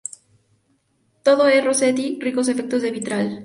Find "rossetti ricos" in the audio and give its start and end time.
1.63-2.49